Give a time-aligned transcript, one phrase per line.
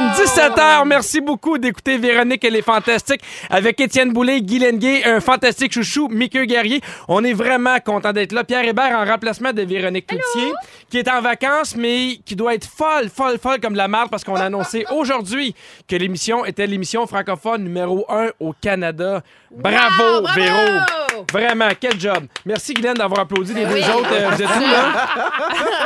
[0.00, 5.72] 17h, merci beaucoup d'écouter Véronique, elle est fantastique, avec Étienne Boulay, Guy Lenguet, un fantastique
[5.72, 6.82] chouchou, Mickey Guerrier.
[7.08, 8.44] On est vraiment content d'être là.
[8.44, 10.52] Pierre Hébert en remplacement de Véronique Cloutier,
[10.90, 14.24] qui est en vacances, mais qui doit être folle, folle, folle comme la marde, parce
[14.24, 15.54] qu'on a annoncé aujourd'hui
[15.88, 19.22] que l'émission était l'émission francophone numéro 1 au Canada.
[19.50, 20.34] Bravo, bravo!
[20.34, 21.05] Véro!
[21.32, 22.24] Vraiment, quel job.
[22.44, 24.08] Merci, Guylaine, d'avoir applaudi les deux autres.
[24.12, 25.08] Euh, vous êtes où, là?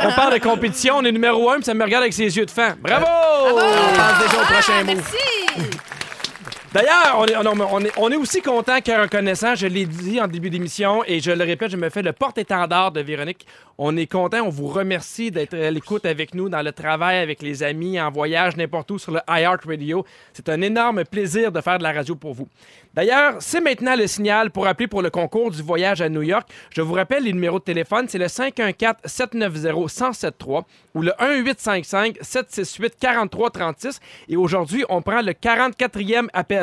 [0.03, 2.45] On parle de compétition, on est numéro 1, puis ça me regarde avec ses yeux
[2.45, 2.75] de fan.
[2.81, 3.05] Bravo!
[3.51, 4.93] On passe déjà au prochain mot.
[4.95, 5.77] Merci.
[6.73, 10.27] D'ailleurs, on est, on, est, on est aussi content que reconnaissant, je l'ai dit en
[10.27, 13.45] début d'émission et je le répète, je me fais le porte-étendard de Véronique.
[13.77, 17.41] On est content, on vous remercie d'être à l'écoute avec nous dans le travail, avec
[17.41, 20.05] les amis, en voyage, n'importe où sur le iHeart Radio.
[20.31, 22.47] C'est un énorme plaisir de faire de la radio pour vous.
[22.93, 26.47] D'ailleurs, c'est maintenant le signal pour appeler pour le concours du voyage à New York.
[26.69, 30.63] Je vous rappelle les numéros de téléphone, c'est le 514-790-1073
[30.93, 33.99] ou le 1855-768-4336.
[34.29, 36.60] Et aujourd'hui, on prend le 44e appel.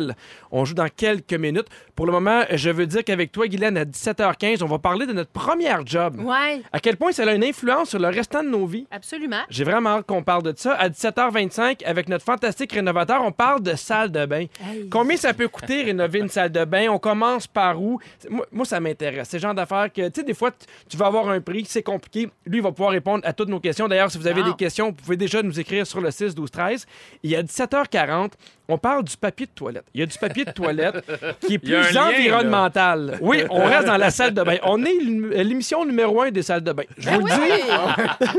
[0.50, 1.66] On joue dans quelques minutes.
[1.94, 5.12] Pour le moment, je veux dire qu'avec toi, Guylaine, à 17h15, on va parler de
[5.12, 6.20] notre première job.
[6.20, 8.86] Ouais, À quel point ça a une influence sur le restant de nos vies.
[8.90, 9.42] absolument.
[9.50, 10.74] J'ai vraiment hâte qu'on parle de ça.
[10.74, 14.46] À 17h25, avec notre fantastique rénovateur, on parle de salle de bain.
[14.64, 14.88] Hey.
[14.90, 16.88] Combien ça peut coûter rénover une salle de bain?
[16.90, 18.00] On commence par où?
[18.30, 19.28] Moi, moi, ça m'intéresse.
[19.30, 20.50] C'est le genre d'affaires que, tu sais, des fois,
[20.88, 22.28] tu- vas avoir un prix, c'est compliqué.
[22.46, 23.86] Lui, il va pouvoir répondre à toutes nos questions.
[23.88, 26.50] D'ailleurs, si vous avez des questions, vous pouvez déjà nous écrire sur le 6 12
[26.50, 26.86] 13.
[27.22, 28.32] Et à 17h40,
[28.68, 29.84] on parle du papier de toilette.
[29.94, 30.96] Il y a du papier de toilette
[31.40, 33.18] qui est plus lien, environnemental.
[33.20, 34.56] Oui, on reste dans la salle de bain.
[34.64, 36.82] On est l'ém- l'émission numéro un des salles de bain.
[36.98, 37.62] Je vous le dis.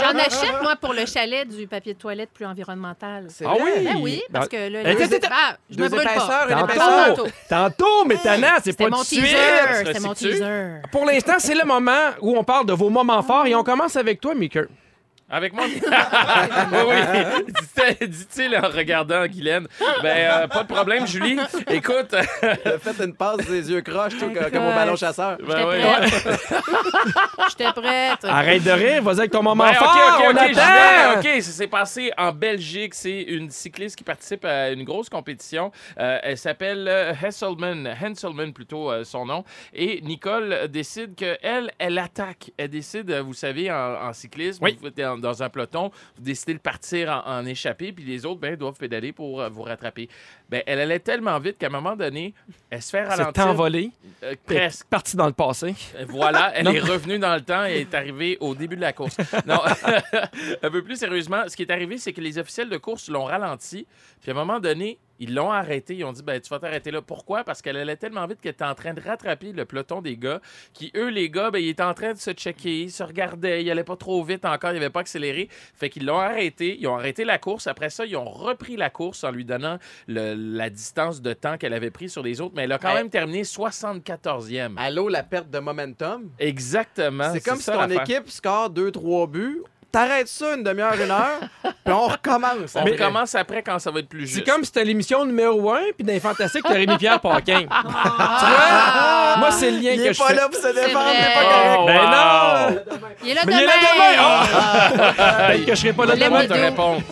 [0.00, 3.26] J'en achète, moi, pour le chalet du papier de toilette plus environnemental.
[3.28, 3.62] C'est Ah vrai?
[3.78, 3.84] oui?
[3.84, 6.44] Ben oui, parce que là, Eh, t'es- Ah, je me Deux brûle épaisseurs, pas.
[6.48, 7.06] une Tantôt, épaisseur.
[7.16, 7.30] tantôt.
[7.48, 9.26] Tantôt, mais Tana, c'est pas mon teaser.
[9.94, 10.44] Se mon teaser.
[10.90, 13.96] Pour l'instant, c'est le moment où on parle de vos moments forts et on commence
[13.96, 14.64] avec toi, Mickey.
[15.30, 15.64] Avec moi?
[16.72, 17.44] oui, oui.
[18.00, 19.66] Dit- Dit-il en regardant Guylaine?
[20.02, 21.38] Ben, euh, pas de problème, Julie.
[21.70, 22.08] Écoute.
[22.10, 25.38] T'as fait une passe des yeux croches, tout, comme comme au ballon chasseur.
[25.38, 25.80] Ben J'étais oui.
[25.80, 26.50] prête.
[27.50, 28.24] J'étais prête.
[28.24, 31.18] Arrête de rire, vas-y avec ton moment Ben, fort, OK, OK, on OK, attend.
[31.20, 32.94] OK, ça s'est passé en Belgique.
[32.94, 35.72] C'est une cycliste qui participe à une grosse compétition.
[35.98, 39.44] Euh, elle s'appelle euh, Hesselman, Henselman plutôt euh, son nom.
[39.74, 42.50] Et Nicole décide qu'elle, elle attaque.
[42.56, 44.76] Elle décide, euh, vous savez, en, en cyclisme, Oui.
[44.80, 44.88] vous
[45.20, 48.78] dans, un peloton, vous décidez de partir en, en échappée, puis les autres ben, doivent
[48.78, 50.08] pédaler pour euh, vous rattraper.
[50.48, 52.34] Ben, elle allait tellement vite qu'à un moment donné,
[52.70, 53.32] elle se fait ralentir.
[54.22, 54.86] euh, t'es presque.
[54.86, 55.74] parti dans le passé.
[56.08, 59.16] Voilà, elle est revenue dans le temps et est arrivée au début de la course.
[59.46, 59.60] Non,
[60.62, 63.24] un peu plus sérieusement, ce qui est arrivé, c'est que les officiels de course l'ont
[63.24, 63.86] ralenti.
[64.20, 65.94] Puis à un moment donné, ils l'ont arrêté.
[65.94, 67.00] Ils ont dit ben, Tu vas t'arrêter là.
[67.02, 67.44] Pourquoi?
[67.44, 70.40] Parce qu'elle allait tellement vite qu'elle était en train de rattraper le peloton des gars.
[70.72, 73.62] Qui, eux, les gars, ben, ils étaient en train de se checker, ils se regardaient.
[73.62, 74.70] Ils allaient pas trop vite encore.
[74.70, 75.48] Ils n'avaient pas accéléré.
[75.74, 76.76] Fait qu'ils l'ont arrêté.
[76.80, 77.66] Ils ont arrêté la course.
[77.66, 81.56] Après ça, ils ont repris la course en lui donnant le- la distance de temps
[81.58, 82.54] qu'elle avait pris sur les autres.
[82.56, 82.94] Mais elle a quand Hey.
[82.96, 84.76] même terminé 74e.
[84.78, 86.30] Allô, la perte de momentum?
[86.38, 87.32] Exactement.
[87.32, 89.62] C'est comme si ça, ton équipe score 2-3 buts.
[89.92, 92.76] T'arrêtes ça une demi-heure, une heure, puis on recommence.
[92.76, 94.46] On Mais- recommence après quand ça va être plus C'est juste.
[94.46, 97.62] comme si c'était l'émission numéro 1, puis dans les Fantastiques, t'as Rémi-Pierre Paquin.
[97.62, 99.36] tu vois?
[99.38, 100.34] Moi, c'est le lien Il que est je pas fais.
[100.34, 101.78] là pour se défendre, il est pas correct.
[101.80, 102.80] Oh, Ben non!
[103.24, 103.56] Il est là demain.
[103.58, 104.14] il est là demain!
[104.20, 105.46] Ah!
[105.48, 106.46] Peut-être que je serai pas là demain.
[106.46, 107.02] Te réponds.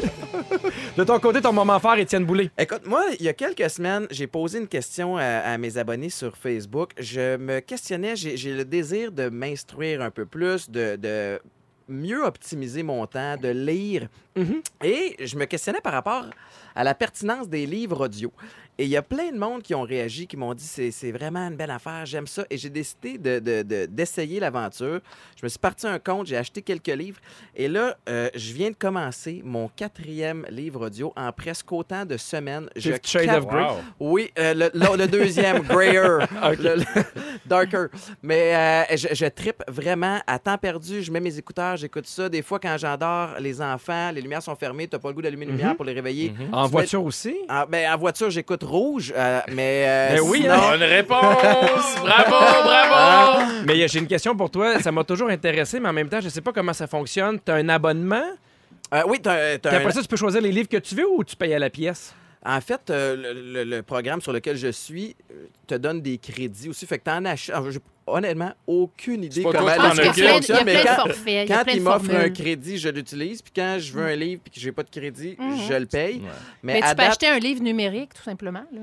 [0.96, 2.50] De ton côté, ton moment fort, Étienne Boulay.
[2.58, 6.10] Écoute, moi, il y a quelques semaines, j'ai posé une question à, à mes abonnés
[6.10, 6.90] sur Facebook.
[6.98, 11.40] Je me questionnais, j'ai j'ai le désir de m'instruire un peu plus, de, de
[11.88, 14.08] mieux optimiser mon temps, de lire.
[14.36, 14.62] Mhm.
[14.84, 16.26] Et je me questionnais par rapport
[16.74, 18.32] à la pertinence des livres audio.
[18.80, 21.10] Et il y a plein de monde qui ont réagi, qui m'ont dit c'est c'est
[21.10, 22.44] vraiment une belle affaire, j'aime ça.
[22.48, 25.00] Et j'ai décidé de- de- de- d'essayer l'aventure.
[25.36, 27.18] Je me suis parti un compte, j'ai acheté quelques livres.
[27.56, 32.16] Et là, euh, je viens de commencer mon quatrième livre audio en presque autant de
[32.16, 32.70] semaines.
[32.76, 33.64] Je Shades cap- of Grey?
[33.64, 33.76] Wow.
[33.98, 36.18] Oui, euh, le, le- le deuxième, Grayer,
[36.58, 36.84] le-
[37.46, 37.86] Darker.
[38.22, 38.54] Mais
[38.92, 41.02] euh, je, je trippe vraiment à temps perdu.
[41.02, 42.28] Je mets mes écouteurs, j'écoute ça.
[42.28, 45.46] Des fois, quand j'endors les enfants, les lumières sont fermées, t'as pas le goût d'allumer
[45.46, 45.76] une lumière Mhm.
[45.76, 46.30] pour les réveiller.
[46.30, 46.54] Mhm.
[46.54, 47.36] En Tu voiture aussi?
[47.48, 49.84] En, ben, en voiture, j'écoute rouge, euh, mais.
[49.86, 50.70] euh, Ben oui, sinon- hein.
[50.72, 51.94] Bonne réponse!
[52.00, 53.42] Bravo, bravo!
[53.66, 54.78] Mais euh, j'ai une question pour toi.
[54.80, 57.38] Ça m'a toujours intéressé, mais en même temps, je sais pas comment ça fonctionne.
[57.40, 58.22] T'as un abonnement?
[58.94, 61.08] Euh, oui, t'as, t'as un- après ça, tu peux choisir les livres que tu veux
[61.10, 62.14] ou tu payes à la pièce?
[62.46, 66.18] En fait, euh, le, le- le programme sur lequel je suis euh, te donne des
[66.18, 66.86] crédits aussi.
[66.86, 67.54] Fait que t'en achètes.
[67.56, 70.46] ah, j'ai honnêtement aucune idée comment toi qui le t'en Parce qu'il y a occupes.
[70.46, 70.84] plein de- il y a fonctionne.
[70.84, 71.48] Mais quand, forfaits.
[71.48, 73.42] Quand il m'offre un crédit, je l'utilise.
[73.42, 75.36] Puis quand je veux un livre et que j'ai pas de crédit,
[75.68, 76.16] je le paye.
[76.20, 76.28] Ouais.
[76.62, 78.64] Mais, tu peux acheter un livre numérique, tout simplement.
[78.72, 78.80] là.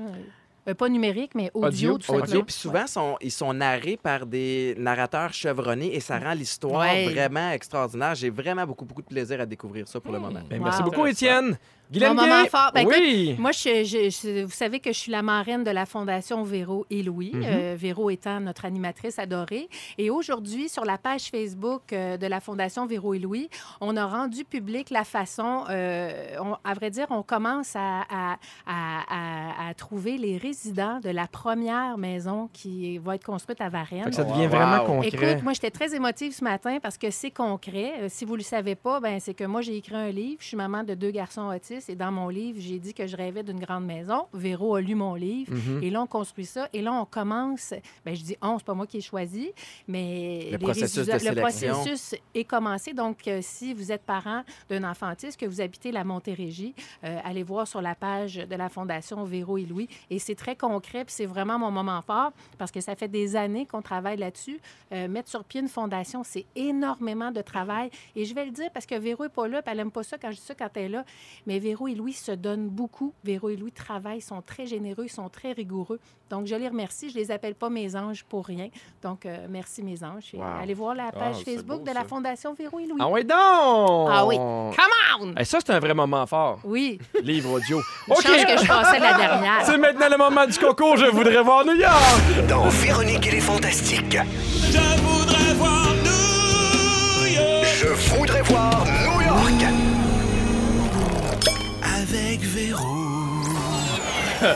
[0.68, 2.44] Euh, pas numérique, mais audio, Audio, tout Audio, simplement.
[2.44, 7.08] puis souvent, sont, ils sont narrés par des narrateurs chevronnés et ça rend l'histoire Ouais.
[7.08, 8.16] vraiment extraordinaire.
[8.16, 10.40] J'ai vraiment beaucoup, beaucoup de plaisir à découvrir ça pour le moment.
[10.50, 10.64] Ben, Wow.
[10.64, 11.56] Merci beaucoup, Étienne.
[11.90, 12.70] Guylaine Mon moment fort.
[12.74, 13.36] Ben, oui.
[13.38, 16.84] Moi, je, je- je- vous savez que je suis la marraine de la Fondation Véro
[16.90, 19.68] et Louis, euh, Véro étant notre animatrice adorée.
[19.98, 23.48] Et aujourd'hui, sur la page Facebook euh, de la Fondation Véro et Louis,
[23.80, 28.36] on a rendu public la façon, euh, on- à vrai dire, on commence à, à-
[28.66, 33.68] à- à- à trouver les résidents de la première maison qui va être construite à
[33.68, 34.12] Varennes.
[34.12, 34.48] Ça devient Wow.
[34.48, 34.86] vraiment Wow.
[35.02, 35.32] concret.
[35.32, 37.92] Écoute, moi, j'étais très émotive ce matin parce que c'est concret.
[38.00, 40.38] Euh, si vous ne le savez pas, ben, c'est que moi, j'ai écrit un livre.
[40.40, 43.16] Je suis maman de deux garçons autistes et dans mon livre, j'ai dit que je
[43.16, 44.26] rêvais d'une grande maison.
[44.32, 45.82] Véro a lu mon livre Mhm.
[45.82, 46.68] et là, on construit ça.
[46.72, 47.74] Et là, on commence.
[48.04, 49.52] Ben, je dis on, c'est pas moi qui ai choisi,
[49.86, 52.92] mais Le les processus de résidus- le processus est commencé.
[52.92, 56.74] Donc, euh, si vous êtes parent d'un enfant autiste, que vous habitez la Montérégie,
[57.04, 59.88] euh, allez voir sur la page de la Fondation Véro et Louis.
[60.10, 63.36] Et c'est très concret, puis c'est vraiment mon moment fort parce que ça fait des
[63.36, 64.58] années qu'on travaille là-dessus.
[64.92, 67.90] Euh, mettre sur pied une fondation, c'est énormément de travail.
[68.14, 70.02] Et je vais le dire parce que Véro n'est pas là, puis elle n'aime pas
[70.02, 71.04] ça quand je dis ça quand elle est là.
[71.46, 73.12] Mais Véro et Louis se donnent beaucoup.
[73.24, 75.98] Véro et Louis travaillent, sont très généreux, ils sont très rigoureux.
[76.30, 77.10] Donc, je les remercie.
[77.10, 78.68] Je les appelle pas mes anges pour rien.
[79.02, 80.32] Donc, euh, merci mes anges.
[80.32, 80.44] Et Wow.
[80.62, 82.04] Allez voir la page c'est Facebook beau, de la.
[82.04, 83.00] Fondation Véro et Louis.
[83.00, 84.08] Ah oui, donc!
[84.12, 84.36] Ah oui.
[84.36, 84.76] Come
[85.20, 85.34] on!
[85.36, 86.60] Hey, ça, c'est un vrai moment fort.
[86.62, 87.80] Oui, Livre audio.
[88.06, 89.62] chance que je passais la dernière.
[89.64, 90.96] C'est maintenant le moment du concours.
[90.98, 92.46] Je voudrais voir New York.
[92.48, 94.16] Dans Véronique et les Fantastiques.
[94.16, 99.65] Je voudrais voir New York Je voudrais voir New York.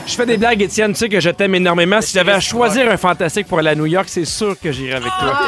[0.07, 0.93] Je fais des blagues, Étienne.
[0.93, 2.01] Tu sais que je t'aime énormément.
[2.01, 4.95] Si j'avais à choisir un fantastique pour aller à New York, c'est sûr que j'irais
[4.97, 5.39] avec toi.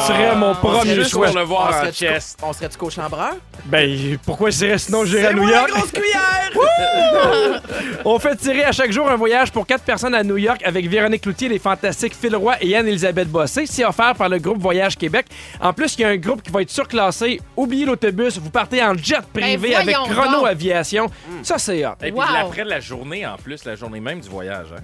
[0.00, 1.26] Ce serait mon premier Juste choix.
[1.28, 2.38] pour le voir en chest.
[2.42, 3.32] on serait-tu co-chambreur?
[3.66, 5.70] Ben, pourquoi je dirais sinon j'irais à New York?
[5.70, 6.50] grosse cuillère!
[8.06, 10.86] On fait tirer à chaque jour un voyage pour quatre personnes à New York avec
[10.88, 13.64] Véronique Cloutier, les fantastiques Phil Roy et Anne-Elisabeth Bossé.
[13.66, 15.26] C'est offert par le groupe Voyage Québec.
[15.60, 17.40] En plus, il y a un groupe qui va être surclassé.
[17.56, 20.44] Oubliez l'autobus, vous partez en jet privé Ben, avec voyons Chrono.
[20.44, 21.06] Aviation.
[21.42, 21.92] Ça, c'est hot.
[22.02, 22.24] Et puis Wow.
[22.46, 24.72] après la journée, en plus, la journée même du voyage.
[24.72, 24.82] Hein?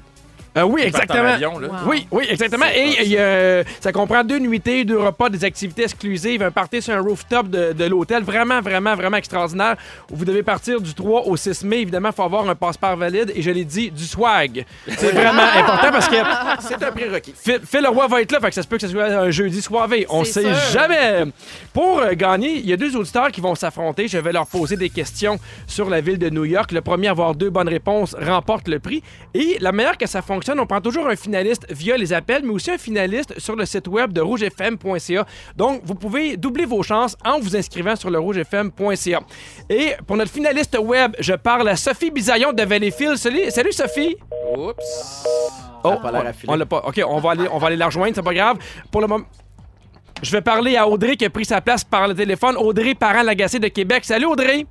[0.57, 1.25] Euh, oui, exactement.
[1.29, 1.69] avion, là.
[1.69, 1.75] Wow.
[1.91, 2.67] Oui, oui, exactement.
[2.75, 7.01] Et euh, ça comprend deux nuitées, deux repas, des activités exclusives, un party sur un
[7.01, 8.23] rooftop de, de l'hôtel.
[8.25, 9.77] Vraiment, vraiment, vraiment extraordinaire.
[10.11, 11.81] Vous devez partir du 3 au 6 mai.
[11.83, 13.33] Évidemment, il faut avoir un passeport valide.
[13.35, 14.65] Et je l'ai dit, du swag.
[14.89, 16.17] C'est vraiment important parce que
[16.61, 17.35] C'est un prérequis.
[17.41, 19.31] Phil, Phil Leroy va être là, fait que ça se peut que ce soit un
[19.31, 20.07] jeudi soirée.
[20.09, 20.73] On C'est sait sûr.
[20.81, 21.25] jamais.
[21.73, 24.09] Pour euh, gagner, il y a deux auditeurs qui vont s'affronter.
[24.09, 26.73] Je vais leur poser des questions sur la ville de New York.
[26.73, 29.03] Le premier à avoir deux bonnes réponses remporte le prix.
[29.35, 32.51] Et la meilleure que ça fonctionne, on prend toujours un finaliste via les appels, mais
[32.51, 35.27] aussi un finaliste sur le site web de rougefm.ca.
[35.57, 39.21] Donc, vous pouvez doubler vos chances en vous inscrivant sur le rougefm.ca.
[39.69, 43.17] Et pour notre finaliste web, je parle à Sophie Bisaillon de Valleyfield.
[43.17, 44.17] Salut, salut Sophie!
[44.57, 45.27] Oups.
[45.83, 46.13] Oh, pas
[46.47, 46.83] on l'a pas.
[46.87, 48.59] OK, on va aller, on va aller la rejoindre, c'est pas grave.
[48.91, 49.25] Pour le moment.
[50.23, 52.57] Je vais parler à Audrey qui a pris sa place par le téléphone.
[52.57, 54.05] Audrey Parent-Lagacé de Québec.
[54.05, 54.67] Salut Audrey!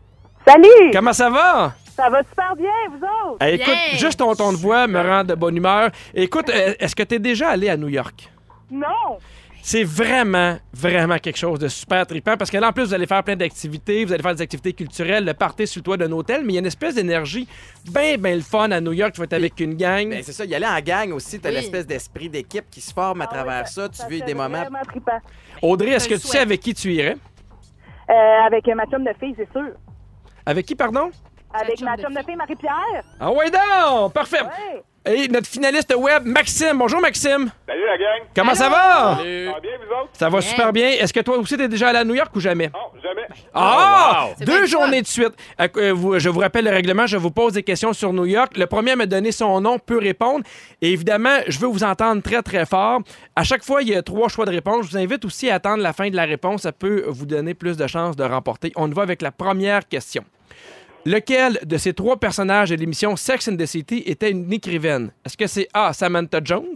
[0.48, 0.92] Salut!
[0.94, 1.74] Comment ça va?
[2.02, 3.38] Ça va super bien, vous autres?
[3.46, 3.98] Eh, écoute, Bien.
[3.98, 5.90] juste ton ton de voix me rend de bonne humeur.
[6.14, 8.30] Écoute, euh, est-ce que tu es déjà allé à New York?
[8.72, 9.18] Non!
[9.62, 13.06] C'est vraiment, vraiment quelque chose de super trippant parce que là, en plus, vous allez
[13.06, 16.10] faire plein d'activités, vous allez faire des activités culturelles, le party sur le toit d'un
[16.14, 17.46] hôtel, mais il y a une espèce d'énergie
[17.92, 19.12] bien, bien le fun à New York.
[19.12, 20.10] Tu vas être avec une gang.
[20.10, 21.56] Ben, c'est ça, y aller en gang aussi, t'as Oui.
[21.56, 23.90] l'espèce d'esprit d'équipe qui se forme à Ah travers oui, ça.
[23.90, 24.62] Tu vis des moments.
[24.62, 25.20] vraiment trippant.
[25.62, 27.18] Audrey, est-ce que tu sais avec qui tu irais?
[28.10, 28.14] Euh,
[28.46, 29.72] avec ma chum de fille, c'est sûr.
[30.46, 31.12] Avec qui, pardon?
[31.54, 32.36] Avec ma chum de fille.
[32.36, 33.04] Marie-Pierre.
[33.20, 34.14] Ah ouais, donc!
[34.14, 34.42] Parfait!
[34.42, 34.84] Ouais.
[35.06, 36.78] Et notre finaliste web, Maxime.
[36.78, 37.50] Bonjour, Maxime.
[37.68, 38.28] Salut la gang!
[38.36, 39.16] Comment ça va?
[39.18, 39.46] Salut.
[39.48, 40.10] Ça va bien, vous autres?
[40.14, 40.48] Ça va Bien.
[40.50, 40.88] super bien.
[40.90, 42.68] Est-ce que toi aussi, t'es déjà allé à New York ou jamais?
[42.68, 43.28] Non, jamais.
[43.54, 44.28] Ah!
[44.28, 44.36] wow.
[44.38, 45.32] Bien Deux journées de suite.
[45.60, 47.08] Euh, euh, je vous rappelle le règlement.
[47.08, 48.56] Je vous pose des questions sur New York.
[48.58, 50.44] Le premier à me donner son nom peut répondre.
[50.82, 53.00] Et évidemment, je veux vous entendre très, très fort.
[53.36, 54.86] À chaque fois, il y a trois choix de réponse.
[54.86, 56.64] Je vous invite aussi à attendre la fin de la réponse.
[56.64, 58.72] Ça peut vous donner plus de chances de remporter.
[58.76, 60.24] On y va avec la première question.
[61.06, 65.12] Lequel de ces trois personnages de l'émission Sex and the City était une écrivaine?
[65.26, 65.94] Est-ce que c'est A.
[65.94, 66.76] Samantha Jones,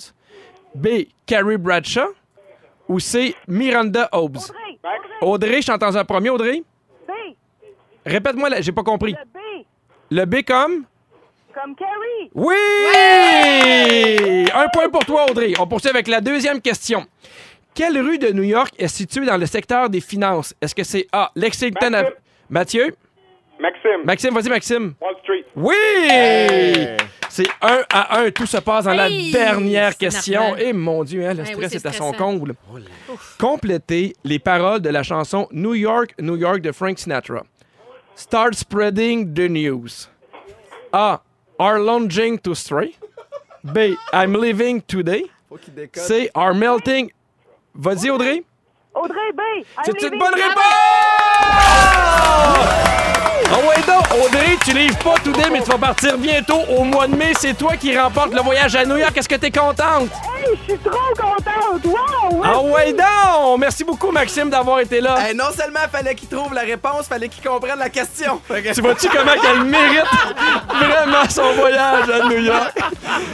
[0.74, 0.88] B.
[1.25, 2.13] Carrie Bradshaw
[2.88, 3.36] ou C.
[3.48, 4.50] Miranda Hobbs?
[4.50, 4.80] Audrey?
[5.22, 6.63] Audrey, je t'entends un premier, Audrey?
[7.08, 7.12] B,
[8.06, 9.12] Répète-moi, j'ai pas compris.
[9.13, 9.38] le B,
[10.12, 10.86] Le B comme?
[11.53, 12.32] comme Carrie.
[12.34, 12.56] Oui!
[14.53, 15.53] Un point pour toi, Audrey.
[15.60, 17.06] On poursuit avec la deuxième question.
[17.75, 20.53] Quelle rue de New York est située dans le secteur des finances?
[20.62, 21.32] Est-ce que c'est A.
[21.36, 22.06] Lexington
[22.50, 22.96] Mathieu?
[23.63, 24.03] Maxime.
[24.03, 24.93] Maxime, vas-y, Maxime.
[25.00, 25.46] Wall Street.
[25.55, 25.74] Oui!
[27.29, 28.29] C'est un à un.
[28.29, 30.58] Tout se passe dans la dernière question.
[30.58, 32.55] Et mon Dieu, hein, le Eh oui, stress c'est est à son comble.
[33.39, 37.43] Complétez les paroles de la chanson New York, New York de Frank Sinatra.
[38.15, 40.10] Start spreading the news.
[40.91, 41.20] A.
[41.58, 42.93] Are lunging to stray?
[43.63, 43.96] B.
[44.12, 45.24] I'm living today.
[45.93, 46.29] C.
[46.36, 47.12] Are melting.
[47.74, 48.43] Vas-y, Audrey.
[48.93, 49.41] Audrey B.
[49.86, 50.20] C'est une leaving.
[50.20, 50.63] bonne réponse!
[53.55, 57.07] Oh ouais donc, Audrey, tu livres pas today, mais tu vas partir bientôt au mois
[57.07, 57.33] de mai.
[57.39, 59.15] C'est toi qui remporte le voyage à New York.
[59.15, 60.10] Est-ce que t'es contente?
[60.36, 61.86] Hey, je suis trop contente.
[61.86, 62.41] Wow!
[62.43, 63.60] Ah ouais donc!
[63.60, 65.17] Merci beaucoup, Maxime, d'avoir été là.
[65.27, 68.41] Hey, non seulement fallait qu'il trouve la réponse, fallait qu'il comprenne la question.
[68.48, 70.05] Tu vois-tu comment qu'elle mérite?
[70.69, 71.02] vraiment
[71.34, 72.78] son voyage à New York?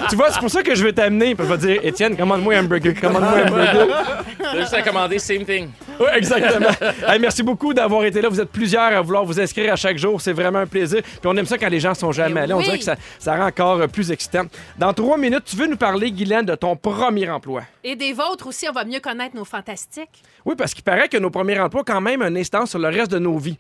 [0.10, 1.36] tu vois, c'est pour ça que je vais t'amener.
[1.38, 3.94] Je vais dire, Étienne, commande-moi un burger, commande-moi un burger.
[4.40, 5.70] T'as juste à commander same thing.
[6.00, 6.70] Oui, exactement.
[7.08, 8.30] Hey, merci beaucoup d'avoir été là.
[8.30, 10.22] Vous êtes plusieurs à vouloir vous inscrire à chaque jour.
[10.22, 11.02] C'est vraiment un plaisir.
[11.04, 12.54] Puis on aime ça quand les gens sont jamais allés.
[12.54, 12.64] On oui.
[12.64, 14.44] dirait que ça, ça rend encore euh, plus excitant.
[14.78, 17.64] Dans trois minutes, tu veux nous parler, Guylaine, de ton premier emploi?
[17.84, 20.24] Et des vôtres aussi, on va mieux connaître nos fantastiques.
[20.46, 22.88] Oui, parce qu'il paraît que nos premiers emplois ont quand même un instance sur le
[22.88, 23.58] reste de nos vies.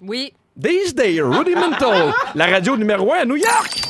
[0.00, 0.32] Oui.
[0.60, 3.80] These Days Rudimental, la radio numéro 1 à New York.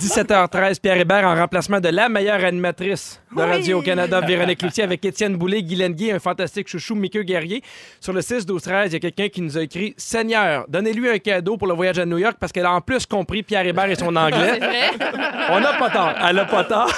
[0.00, 4.84] 17h13, Pierre Hébert en remplacement de la meilleure animatrice de Radio au Canada, Véronique Loutier,
[4.84, 7.62] avec Étienne Boulay, Guylaine Guy, un fantastique chouchou, Mickey Guerrier.
[8.00, 11.08] Sur le 6 12 13 il y a quelqu'un qui nous a écrit Seigneur, donnez-lui
[11.08, 13.66] un cadeau pour le voyage à New York parce qu'elle a en plus compris Pierre
[13.66, 14.58] Hébert et son anglais.
[14.58, 14.90] Vrai?
[15.52, 16.12] On n'a pas tort.
[16.28, 16.92] Elle n'a pas tort.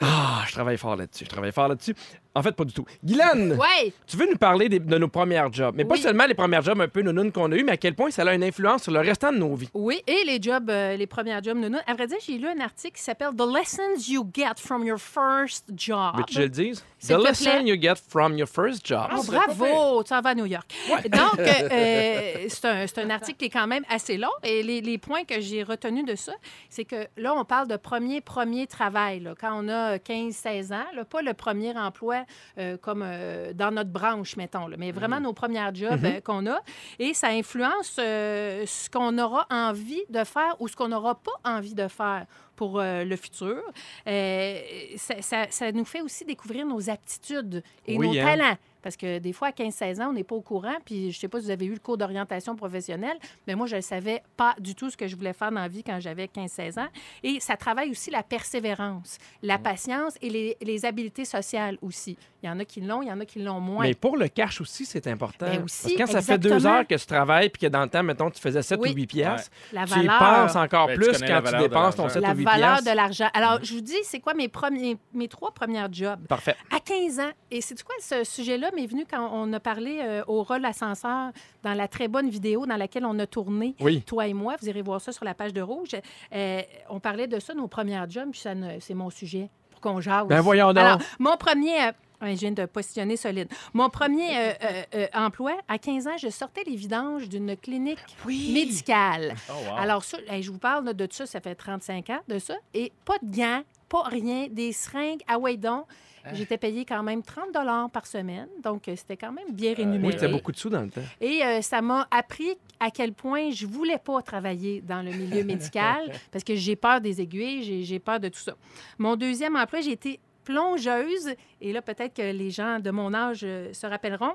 [0.00, 1.24] Ah, je travaille fort là-dessus.
[1.24, 1.94] Je travaille fort là-dessus.
[2.34, 2.84] En fait, pas du tout.
[3.04, 3.92] Guylaine, Ouais.
[4.06, 6.00] tu veux nous parler des- de nos premières jobs, mais pas Oui.
[6.00, 8.22] seulement les premières jobs un peu nounounes qu'on a eues, mais à quel point ça
[8.22, 9.68] a une influence sur le restant de nos vies.
[9.74, 11.78] Oui, et les jobs, euh, les premiers jobs nounou.
[11.86, 14.98] À vrai dire, j'ai lu un article qui s'appelle The Lessons You Get from Your
[14.98, 16.16] First Job.
[16.16, 16.84] Veux-tu que je le dise?
[16.98, 17.62] S'il The te lesson plaît.
[17.66, 19.08] you get from your first job.
[19.16, 20.02] Oh, bravo!
[20.02, 20.72] Tu en vas à New York.
[21.04, 24.30] Donc, euh, euh, c'est un, c'est un article qui est quand même assez long.
[24.42, 26.32] Et les, les points que j'ai retenus de ça,
[26.68, 29.20] c'est que là, on parle de premier, premier travail.
[29.20, 32.23] là, quand on a 15-16 ans, là, pas le premier emploi
[32.58, 36.46] euh, comme euh, dans notre branche, mettons, là, mais vraiment nos premières jobs euh, qu'on
[36.46, 36.58] a.
[36.98, 41.74] Et ça influence ce qu'on aura envie de faire ou ce qu'on n'aura pas envie
[41.74, 42.26] de faire
[42.56, 43.60] pour euh, le futur.
[44.06, 44.58] Euh,
[44.96, 48.24] ça, ça- ça nous fait aussi découvrir nos aptitudes et Oui, nos hein.
[48.24, 48.56] talents.
[48.84, 50.76] Parce que des fois, à 15-16 ans, on n'est pas au courant.
[50.84, 53.76] Puis je sais pas si vous avez eu le cours d'orientation professionnelle, mais moi, je
[53.76, 56.26] ne savais pas du tout ce que je voulais faire dans la vie quand j'avais
[56.26, 56.88] 15-16 ans.
[57.22, 62.16] Et ça travaille aussi la persévérance, la patience et les, les habiletés sociales aussi.
[62.42, 63.84] Il y en a qui l'ont, il y en a qui l'ont moins.
[63.86, 65.46] Mais pour le cash aussi, c'est important.
[65.46, 67.82] Ben aussi, Parce que quand ça fait deux heures que tu travailles puis que dans
[67.82, 68.90] le temps, mettons, tu faisais 7 Oui.
[68.90, 72.14] ou 8 piastres, tu y penses encore Ben, plus quand tu dépenses ton l'argent.
[72.20, 72.90] 7 la ou 8 valeur piastres.
[72.90, 73.28] de l'argent.
[73.32, 76.26] Alors, je vous dis, c'est quoi mes, premiers, mes trois premiers jobs?
[76.28, 76.54] Parfait.
[76.70, 78.70] À 15 ans, et c'est quoi ce sujet-là?
[78.74, 81.30] M'est venu quand on a parlé euh, au rôle ascenseur
[81.62, 84.02] dans la très bonne vidéo dans laquelle on a tourné, Oui.
[84.02, 84.56] toi et moi.
[84.60, 85.90] Vous irez voir ça sur la page de Rouge.
[86.34, 88.42] Euh, on parlait de ça, nos premières jobs, puis
[88.80, 90.26] c'est mon sujet pour qu'on jase.
[90.28, 90.78] Ben voyons donc.
[90.84, 91.86] Alors, mon premier...
[91.88, 93.48] euh, je viens de positionner solide.
[93.74, 97.98] Mon premier euh, euh, euh, emploi, à 15 ans, je sortais les vidanges d'une clinique
[98.26, 99.34] médicale.
[99.50, 99.76] Oh, wow.
[99.78, 102.54] Alors, ça, je vous parle de ça, ça fait 35 ans de ça.
[102.72, 105.84] Et pas de gants, pas rien, des seringues à donc.
[106.32, 107.52] J'étais payée quand même 30
[107.92, 108.48] par semaine.
[108.62, 110.06] Donc, euh, c'était quand même bien rémunéré.
[110.06, 111.02] Oui, c'était beaucoup de sous dans le temps.
[111.20, 115.44] Et euh, ça m'a appris à quel point je voulais pas travailler dans le milieu
[115.44, 118.54] médical parce que j'ai peur des aiguilles, j'ai- peur de tout ça.
[118.98, 121.34] Mon deuxième emploi, j'ai été plongeuse.
[121.60, 124.34] Et là, peut-être que les gens de mon âge euh, se rappelleront.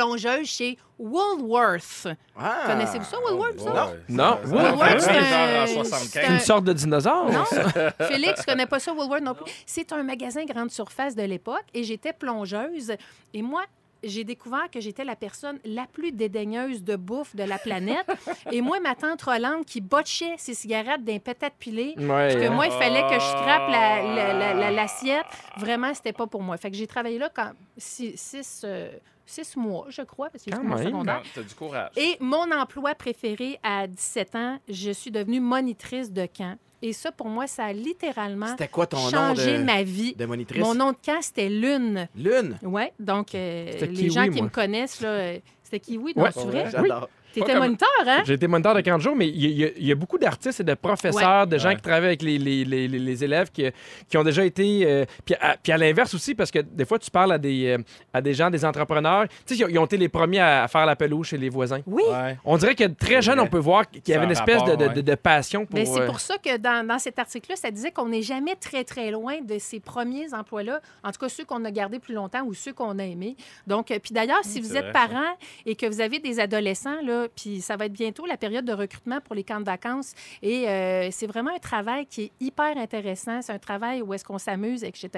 [0.00, 2.06] Plongeuse chez Woolworth.
[2.38, 2.64] Ah.
[2.66, 3.60] Connaissez-vous ça, Woolworth?
[3.60, 3.96] autres?
[4.10, 4.38] Non.
[4.44, 6.30] Ça Woolworth, c'est 20 un- heures en c'est 75.
[6.30, 7.32] Une sorte de dinosaure.
[7.32, 7.44] Non,
[8.08, 9.50] Félix connaît pas ça, Woolworth non plus?
[9.64, 12.92] C'est un magasin grande surface de l'époque et j'étais plongeuse.
[13.32, 13.62] Et moi,
[14.04, 18.06] j'ai découvert que j'étais la personne la plus dédaigneuse de bouffe de la planète.
[18.52, 22.48] Et moi, ma tante Rolande qui botchait ses cigarettes d'un pétate pilé, Ouais, puis que
[22.48, 22.50] hein.
[22.50, 25.24] moi, il fallait que je scrape la- la- la- la- l'assiette.
[25.56, 26.58] Vraiment, c'était pas pour moi.
[26.58, 28.90] Fait que j'ai travaillé là quand six, six, euh,
[29.26, 31.16] six mois, je crois, parce que j'étais mon secondaire.
[31.16, 31.90] Non, T'as du courage.
[31.96, 36.56] Et mon emploi préféré à 17 ans, je suis devenue monitrice de camp.
[36.82, 40.14] Et ça, pour moi, ça a littéralement C'était quoi ton nom changé de, ma vie.
[40.14, 40.62] de monitrice?
[40.62, 42.06] Mon nom de camp, c'était Lune.
[42.14, 42.58] Lune?
[42.62, 44.42] Oui, donc euh, les Kiwi, gens qui moi.
[44.42, 46.30] me connaissent, là, euh, c'était Kiwi, non, Ouais.
[46.32, 46.70] c'est vrai?
[46.70, 47.08] J'adore.
[47.40, 48.22] T'étais comme- moniteur, hein?
[48.24, 50.60] J'ai été moniteur de 40 jours, mais il y, a- il y a beaucoup d'artistes
[50.60, 51.76] et de professeurs, de gens Ouais.
[51.76, 53.64] qui travaillent avec les, les- les- élèves qui,
[54.08, 54.82] qui ont déjà été.
[54.86, 57.66] euh, puis à, puis à l'inverse aussi, parce que des fois, tu parles à des,
[57.68, 57.78] euh,
[58.12, 59.26] à des gens, des entrepreneurs.
[59.46, 61.80] Tu sais, ils, ont- été les premiers à, faire la pelouse chez les voisins.
[61.86, 62.02] Oui.
[62.10, 62.36] Ouais.
[62.44, 64.70] On dirait que très jeune, on peut voir qu'il y avait une a espèce de,
[64.70, 64.94] rapport, de- ouais.
[64.94, 65.76] de- de passion pour.
[65.76, 68.54] Ben, c'est euh, pour ça que dans, dans cet article-là, ça disait qu'on n'est jamais
[68.56, 70.80] très, très loin de ces premiers emplois-là.
[71.04, 73.36] En tout cas, ceux qu'on a gardés plus longtemps ou ceux qu'on a aimés.
[73.66, 77.00] Donc, euh, puis d'ailleurs, si vous êtes vrai, parent et que vous avez des adolescents,
[77.04, 80.12] là, Puis ça va être bientôt la période de recrutement pour les camps de vacances.
[80.42, 83.40] Et euh, c'est vraiment un travail qui est hyper intéressant.
[83.42, 85.08] C'est un travail où est-ce qu'on s'amuse, etc.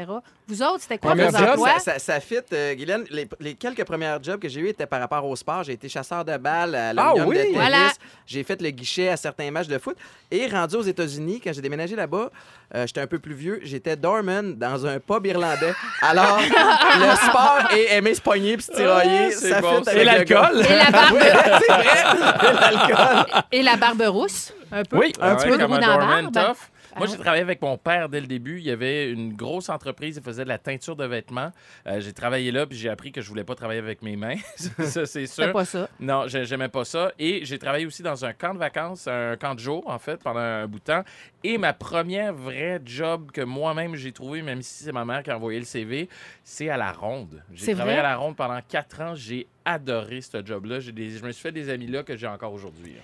[0.47, 1.79] Vous autres, c'était quoi Premier vos job, emplois?
[1.79, 3.05] Ça, ça, ça fit, euh, Guylaine.
[3.11, 5.62] Les, les quelques premiers jobs que j'ai eus étaient par rapport au sport.
[5.65, 7.37] J'ai été chasseur de balles à Ah oui?
[7.37, 7.57] de tennis.
[7.57, 7.88] Voilà.
[8.27, 9.97] J'ai fait le guichet à certains matchs de foot.
[10.31, 12.31] Et rendu aux États-Unis, quand j'ai déménagé là-bas,
[12.75, 13.61] euh, j'étais un peu plus vieux.
[13.62, 15.73] J'étais doorman dans un pub irlandais.
[16.03, 19.88] Alors, le sport et aimer se pogner puis se tirailler, Ah, c'est ça bon, fit
[19.91, 20.61] avec l'alcool?
[20.69, 21.19] Et la barbe,
[21.67, 23.43] C'est vrai, l'alcool.
[23.52, 24.99] et la barbe rousse, un peu.
[24.99, 26.49] Oui, un Ah petit ouais, peu de comme roux un dans la doorman barbe.
[26.57, 26.62] tough.
[26.97, 27.23] Moi, j'ai Ah.
[27.23, 28.59] travaillé avec mon père dès le début.
[28.59, 31.52] Il y avait une grosse entreprise, il faisait de la teinture de vêtements.
[31.87, 34.35] Euh, j'ai travaillé là, puis j'ai appris que je voulais pas travailler avec mes mains.
[34.57, 35.52] ça, c'est sûr.
[35.52, 35.88] pas ça.
[36.00, 37.12] Non, j'ai- j'aimais pas ça.
[37.19, 40.17] Et j'ai travaillé aussi dans un camp de vacances, un camp de jour, en fait,
[40.25, 41.05] pendant un bout de temps.
[41.45, 45.30] Et ma première vraie job que moi-même j'ai trouvé, même si c'est ma mère qui
[45.30, 46.09] a envoyé le CV,
[46.42, 47.42] c'est à la ronde.
[47.54, 48.07] J'ai C'est travaillé vrai?
[48.07, 49.14] à la ronde pendant quatre ans.
[49.14, 50.80] J'ai adoré ce job-là.
[50.80, 52.95] Je me suis fait des amis là que j'ai encore aujourd'hui.
[52.95, 53.00] là.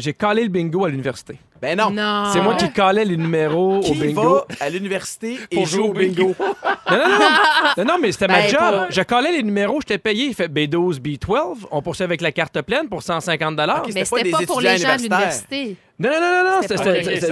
[0.00, 1.38] J'ai collé le bingo à l'université.
[1.62, 1.90] Ben non.
[1.90, 2.30] Non.
[2.32, 4.22] C'est moi qui collais les numéros au Qui bingo.
[4.34, 6.34] va à l'université et Pour joue au bingo?
[6.90, 7.18] Non, non,
[7.76, 7.98] non, non.
[8.00, 8.58] mais c'était ma Ben, job.
[8.58, 10.26] pas- Je collais les numéros, j'étais payé.
[10.26, 11.66] Il fait B12, B12.
[11.70, 14.96] On poursuit avec la carte pleine pour 150 Ok, Mais C'était pas pour les gens
[14.96, 14.98] de universitaires.
[14.98, 15.76] l'université.
[15.98, 16.60] Non, non, non, non,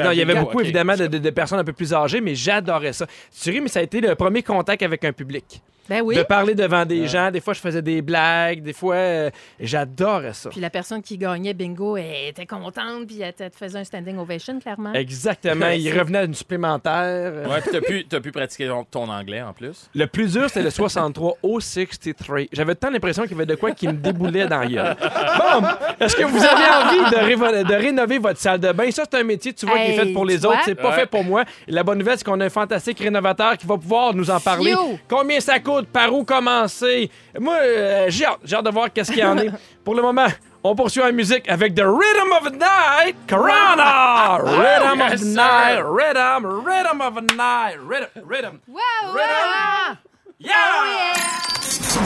[0.05, 0.11] non.
[0.13, 2.93] Il y avait beaucoup, évidemment, de, de- de personnes un peu plus âgées, mais j'adorais
[2.93, 3.07] ça.
[3.41, 5.63] Tu ris, mais ça a été le premier contact avec un public.
[5.89, 6.17] Ben oui.
[6.17, 7.31] De parler devant des gens.
[7.31, 8.63] Des fois, je faisais des blagues.
[8.63, 10.51] Des fois, euh, j'adorais ça.
[10.51, 14.19] Puis la personne qui gagnait bingo elle était contente, puis elle te faisait un standing
[14.19, 14.93] ovation, clairement.
[14.95, 15.69] Exactement.
[15.71, 17.33] Il revenait à une supplémentaire.
[17.49, 19.89] Ouais, puis t'as pu, t'as pu pratiquer ton, ton anglais en plus.
[19.95, 22.39] Le plus dur, c'était le 63 au 63.
[22.53, 24.97] J'avais tant l'impression qu'il y avait de quoi qui me déboulait dans la gueule.
[25.01, 25.67] Bon,
[26.01, 28.91] est-ce que vous avez envie de, révo- de rénover votre salle de bain?
[28.91, 30.59] Ça, c'est un métier, tu vois, qui est fait pour les autres.
[30.65, 30.95] C'est pas Ouais.
[30.95, 31.45] fait pour moi.
[31.67, 34.39] Et la bonne nouvelle, c'est qu'on a un fantastique rénovateur qui va pouvoir nous en
[34.41, 34.75] parler.
[35.09, 35.76] Combien ça coûte?
[35.85, 37.11] Par où commencer?
[37.39, 38.39] Moi, euh, j'ai hâte.
[38.45, 39.51] J'ai hâte de voir qu'est-ce qu'il y en est.
[39.85, 40.27] Pour le moment,
[40.65, 44.39] on poursuit en musique avec The Rhythm of the Night, Corona!
[44.43, 45.35] Rhythm of Yes, the sir.
[45.37, 48.61] Night, Rhythm, Rhythm of the Night, Rhythm, Rhythm.
[48.67, 49.97] Wow, wow!
[50.39, 51.15] Yeah!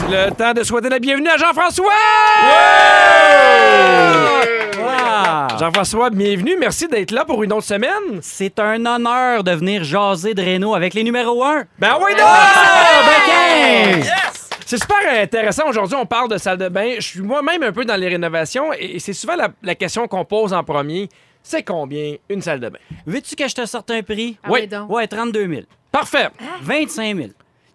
[0.09, 1.91] Le temps de souhaiter la bienvenue à Jean-François!
[4.83, 5.47] Ah!
[5.59, 6.55] Jean-François, bienvenue.
[6.57, 8.19] Merci d'être là pour une autre semaine.
[8.21, 11.63] C'est un honneur de venir jaser de Renault avec les numéros 1.
[11.77, 12.21] Ben oui, donc!
[12.25, 14.03] ben,
[14.65, 15.67] C'est super intéressant.
[15.67, 16.93] Aujourd'hui, on parle de salle de bain.
[16.97, 20.23] Je suis moi-même un peu dans les rénovations et c'est souvent la, la question qu'on
[20.25, 21.09] pose en premier.
[21.43, 22.79] C'est combien une salle de bain?
[23.05, 24.37] Veux-tu que je te sorte un prix?
[24.43, 24.61] Ah Oui.
[24.61, 24.89] oui, donc.
[24.89, 25.61] Ouais, 32 000.
[25.91, 26.29] Parfait.
[26.61, 27.29] 25 000.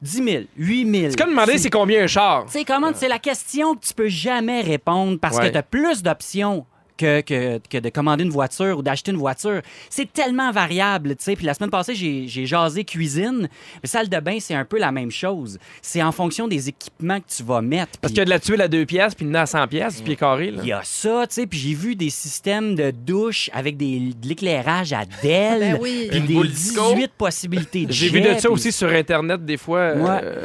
[0.07, 0.45] 10 000.
[0.57, 1.11] 8 000.
[1.11, 2.47] C'est comme demander c'est combien un char?
[2.47, 5.49] Tu sais, comment c'est la question que tu peux jamais répondre parce Ouais.
[5.49, 6.65] que tu as plus d'options.
[6.99, 9.61] Que, que, que de commander une voiture ou d'acheter une voiture.
[9.91, 11.37] C'est tellement variable, tu sais.
[11.37, 13.49] Puis la semaine passée, j'ai j'ai jasé cuisine.
[13.83, 15.59] Mais salle de bain, c'est un peu la même chose.
[15.83, 17.99] C'est en fonction des équipements que tu vas mettre.
[18.01, 19.67] Parce Puis- qu'il y a de la tuile à deux pièces puis une à 100
[19.69, 20.51] pièces, pied carré.
[20.51, 20.61] là.
[20.63, 23.99] Il y a ça, tu sais, puis j'ai vu des systèmes de douche avec des,
[24.01, 26.09] de l'éclairage à DEL, Ben oui.
[26.11, 26.95] puis des boule disco.
[26.95, 29.79] 18 possibilités de J'ai vu de ça puis aussi sur Internet des fois.
[29.81, 30.41] Euh.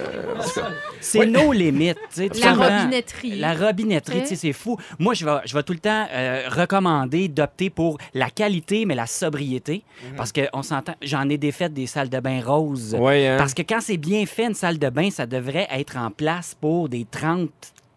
[1.00, 2.30] C'est nos limites, tu sais.
[2.30, 3.40] tout La robinetterie.
[3.40, 4.36] La robinetterie, Tu tu sais.
[4.36, 4.78] sais, c'est fou.
[5.00, 8.95] Moi, je vais, je vais tout le temps euh, recommander d'opter pour la qualité, mais
[8.95, 9.84] la sobriété.
[10.17, 12.95] Parce qu'on s'entend, j'en ai défait des salles de bain roses.
[12.95, 13.38] Ouais, hein.
[13.38, 16.56] Parce que quand c'est bien fait, une salle de bain, ça devrait être en place
[16.60, 17.49] pour des 30,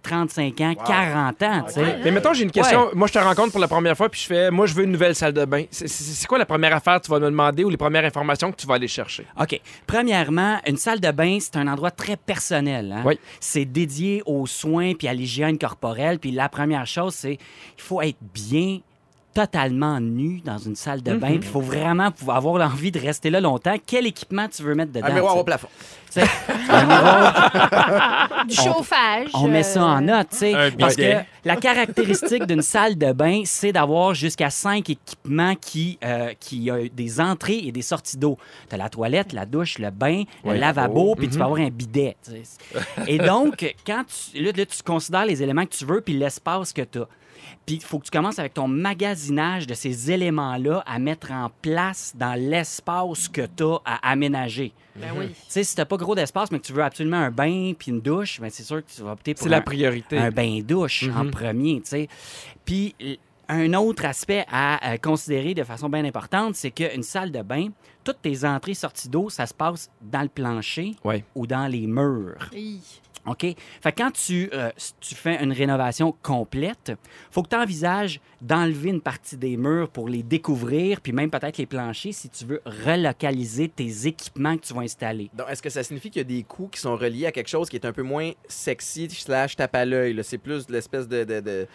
[0.05, 1.99] 35 ans, 40 ans, tu sais.
[2.05, 2.91] Mais mettons, j'ai une question.
[2.95, 4.93] Moi, je te rencontre pour la première fois, puis je fais, moi, je veux une
[4.93, 5.65] nouvelle salle de bain.
[5.71, 8.57] C'est quoi la première affaire que tu vas me demander ou les premières informations que
[8.57, 9.27] tu vas aller chercher?
[9.41, 9.59] OK.
[9.87, 12.93] Premièrement, une salle de bain, c'est un endroit très personnel.
[12.97, 13.03] hein.
[13.05, 13.19] Oui.
[13.41, 16.19] C'est dédié aux soins puis à l'hygiène corporelle.
[16.19, 17.33] Puis la première chose, c'est
[17.79, 18.79] il faut être bien
[19.35, 21.27] totalement nu dans une salle de bain.
[21.27, 23.75] Puis il faut vraiment pouvoir avoir l'envie de rester là longtemps.
[23.85, 25.09] Quel équipement tu veux mettre dedans?
[25.09, 25.69] Un miroir au plafond.
[26.15, 29.29] Miroir, Du chauffage.
[29.35, 30.53] on met ça en euh, note, tu sais.
[30.79, 36.33] Parce que la caractéristique d'une salle de bain, c'est d'avoir jusqu'à cinq équipements qui, euh,
[36.39, 38.39] qui ont des entrées et des sorties d'eau.
[38.69, 41.33] Tu as la toilette, la douche, le bain, le lavabo, puis Mhm.
[41.33, 42.17] tu vas avoir un bidet.
[43.09, 46.73] Et donc, quand tu, là, là, tu considères les éléments que tu veux puis l'espace
[46.73, 47.09] que tu as.
[47.67, 51.51] Puis il faut que tu commences avec ton magasinage de ces éléments-là à mettre en
[51.63, 54.73] place dans l'espace que tu as à aménager.
[54.97, 55.29] Ben oui.
[55.29, 57.91] Tu sais, si t'as pas gros d'espace, mais que tu veux absolument un bain puis
[57.91, 60.19] une douche, ben c'est sûr que tu vas opter pour la un, priorité.
[60.19, 61.31] un bain-douche en Mhm.
[61.31, 62.09] premier, tu sais.
[62.65, 62.95] Puis
[63.49, 67.69] un autre aspect à euh, considérer de façon bien importante, c'est qu'une salle de bain,
[68.03, 71.25] toutes tes entrées sorties d'eau, ça se passe dans le plancher Ouais.
[71.35, 72.49] ou dans les murs.
[72.55, 72.81] Hi.
[73.27, 73.41] OK?
[73.81, 76.93] Fait que quand tu, euh, tu fais une rénovation complète,
[77.31, 81.57] faut que tu envisages d'enlever une partie des murs pour les découvrir, puis même peut-être
[81.59, 85.31] les planchers si tu veux relocaliser tes équipements que tu vas installer.
[85.35, 87.49] Donc, est-ce que ça signifie qu'il y a des coûts qui sont reliés à quelque
[87.49, 90.13] chose qui est un peu moins sexy slash tape à l'œil?
[90.15, 90.23] là?
[90.23, 91.25] C'est plus de l'espèce de...
[91.25, 91.67] de, de-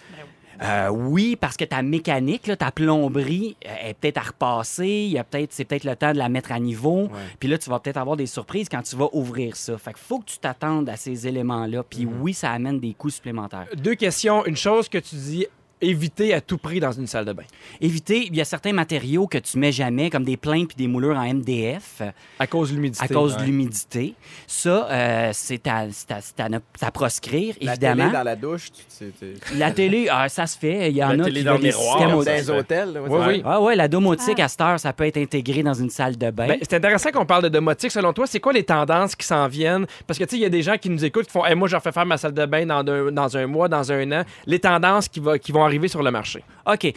[0.62, 4.88] Euh, oui, parce que ta mécanique, là, ta plomberie euh, est peut-être à repasser.
[4.88, 7.10] Il y a peut-être, c'est peut-être le temps de la mettre à niveau.
[7.40, 9.78] Puis là, tu vas peut-être avoir des surprises quand tu vas ouvrir ça.
[9.78, 11.84] Fait qu'il faut que tu t'attendes à ces éléments-là.
[11.84, 12.22] Puis Mhm.
[12.22, 13.68] oui, ça amène des coûts supplémentaires.
[13.78, 14.46] Deux questions.
[14.46, 15.48] Une chose que tu dis
[15.82, 17.44] éviter à tout prix dans une salle de bain.
[17.82, 20.88] Éviter, il y a certains matériaux que tu mets jamais, comme des plaintes puis des
[20.88, 22.02] moulures en MDF,
[22.38, 23.04] À cause de l'humidité.
[23.06, 24.14] à cause de l'humidité.
[24.48, 28.04] Ça, euh, c'est à, c'est à- c'est à proscrire, La évidemment.
[28.04, 29.14] télé dans la douche, tu
[29.58, 30.90] La télé, ah, ça se fait.
[30.92, 33.00] Il y en La a télé qui dans le miroir, dans les hôtels.
[33.08, 33.42] Oui, c'est oui.
[33.46, 36.30] Ah ouais, la domotique à cette heure, ça peut être intégré dans une salle de
[36.32, 36.48] bain.
[36.48, 37.92] Ben, c'est intéressant qu'on parle de domotique.
[37.92, 39.86] Selon toi, c'est quoi les tendances qui s'en viennent?
[40.08, 41.56] Parce que, tu sais, il y a des gens qui nous écoutent qui font Hey,
[41.56, 44.12] Moi, je refais faire ma salle de bain dans un, dans un mois, dans un
[44.12, 44.24] an.
[44.46, 46.44] Les tendances qui, va- qui vont arriver sur le marché.
[46.66, 46.94] OK.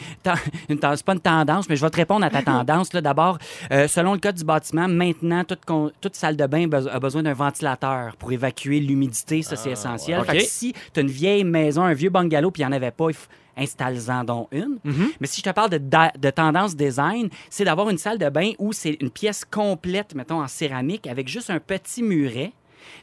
[0.67, 2.89] C'est pas une tendance, mais je vais te répondre à ta tendance.
[2.89, 3.37] D'abord,
[3.71, 8.15] euh, selon le code du bâtiment, maintenant, toute, salle de bain a besoin d'un ventilateur
[8.17, 9.41] pour évacuer l'humidité.
[9.41, 10.19] Ça, c'est essentiel.
[10.19, 10.25] ouais.
[10.25, 10.47] Fait que OK.
[10.49, 13.09] si tu as une vieille maison, un vieux bungalow, puis il n'y en avait pas,
[13.09, 14.79] il faut- installe-en donc une.
[15.19, 18.51] Mais si je te parle de, de tendance design, c'est d'avoir une salle de bain
[18.57, 22.51] où c'est une pièce complète, mettons, en céramique, avec juste un petit muret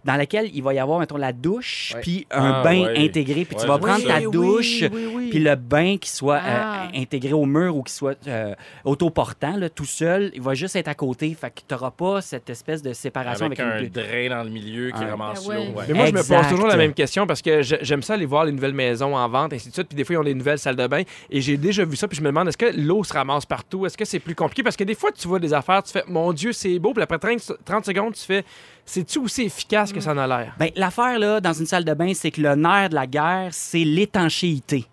[0.04, 3.04] dans laquelle il va y avoir, mettons, la douche, puis un Ah, bain ouais.
[3.04, 3.44] intégré.
[3.44, 4.08] Puis Ouais, tu vas prendre ça.
[4.08, 5.28] ta Oui, douche, oui, oui.
[5.30, 6.88] puis le bain qui soit euh, Ah.
[6.94, 10.88] intégré au mur ou qui soit euh, autoportant, là, tout seul, il va juste être
[10.88, 11.34] à côté.
[11.34, 13.88] Fait que tu n'auras pas cette espèce de séparation Avec avec, un une...
[13.90, 15.10] drain dans le milieu qui Ah.
[15.10, 15.56] ramasse ouais.
[15.56, 15.78] l'eau.
[15.78, 15.84] ouais.
[15.88, 18.44] Mais moi, je me pose toujours la même question parce que j'aime ça aller voir
[18.44, 19.88] les nouvelles maisons en vente, ainsi de suite.
[19.88, 21.02] Puis des fois, ils ont des nouvelles salles de bain.
[21.30, 22.08] Et j'ai déjà vu ça.
[22.08, 23.86] Puis je me demande, est-ce que l'eau se ramasse partout?
[23.86, 24.62] Est-ce que c'est plus compliqué?
[24.62, 26.92] Parce que des fois, tu vois des affaires, tu fais, mon Dieu, c'est beau.
[26.92, 28.44] Puis après 30, 30 secondes, tu fais,
[28.90, 30.54] c'est-tu aussi efficace que ça en a l'air?
[30.58, 33.50] Ben, l'affaire, là, dans une salle de bain, c'est que le nerf de la guerre,
[33.52, 34.84] c'est l'étanchéité.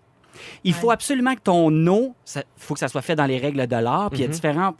[0.62, 3.66] Il faut absolument que ton eau, il faut que ça soit fait dans les règles
[3.66, 4.76] de l'art, puis il y a différentes